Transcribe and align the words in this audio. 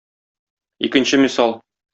Икенче 0.87 1.21
мисал. 1.23 1.57